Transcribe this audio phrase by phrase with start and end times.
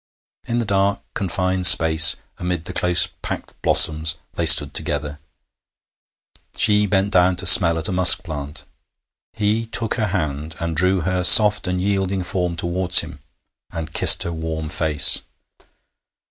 [0.47, 5.19] In the dark, confined space, amid the close packed blossoms, they stood together.
[6.57, 8.65] She bent down to smell at a musk plant.
[9.33, 13.19] He took her hand and drew her soft and yielding form towards him
[13.69, 15.21] and kissed her warm face.